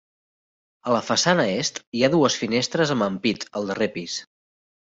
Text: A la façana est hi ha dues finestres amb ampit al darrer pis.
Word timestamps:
A 0.89 0.95
la 0.95 1.01
façana 1.09 1.45
est 1.59 1.77
hi 1.99 2.03
ha 2.07 2.11
dues 2.15 2.39
finestres 2.45 2.95
amb 2.97 3.07
ampit 3.11 3.49
al 3.61 3.73
darrer 3.73 3.93
pis. 4.01 4.19